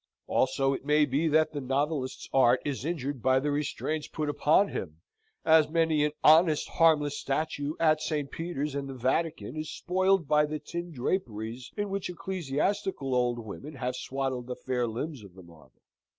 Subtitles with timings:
[0.25, 4.69] Also, it may be that the novelist's art is injured by the restraints put upon
[4.69, 4.99] him
[5.45, 8.31] as many an honest, harmless statue at St.
[8.31, 13.75] Peter's and the Vatican is spoiled by the tin draperies in which ecclesiastical old women
[13.75, 15.83] have swaddled the fair limbs of the marble.